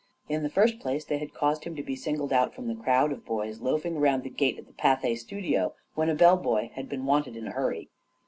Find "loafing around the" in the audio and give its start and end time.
3.61-4.31